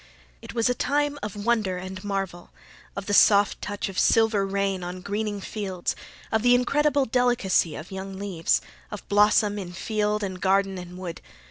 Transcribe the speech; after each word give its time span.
It 0.41 0.55
was 0.55 0.67
a 0.67 0.73
time 0.73 1.19
of 1.21 1.35
wonder 1.45 1.77
and 1.77 2.03
marvel, 2.03 2.49
of 2.95 3.05
the 3.05 3.13
soft 3.13 3.61
touch 3.61 3.87
of 3.87 3.99
silver 3.99 4.47
rain 4.47 4.83
on 4.83 5.01
greening 5.01 5.39
fields, 5.41 5.95
of 6.31 6.41
the 6.41 6.55
incredible 6.55 7.05
delicacy 7.05 7.75
of 7.75 7.91
young 7.91 8.17
leaves, 8.17 8.61
of 8.89 9.07
blossom 9.09 9.59
in 9.59 9.73
field 9.73 10.23
and 10.23 10.41
garden 10.41 10.79
and 10.79 10.97
wood. 10.97 11.21